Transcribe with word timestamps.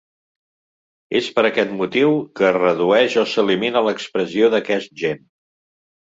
És 1.17 1.25
per 1.33 1.41
aquest 1.49 1.75
motiu, 1.81 2.15
que 2.39 2.47
es 2.49 2.57
redueix 2.57 3.17
o 3.23 3.25
s'elimina 3.33 3.83
l'expressió 3.89 4.49
d'aquest 4.55 4.97
gen. 5.03 5.21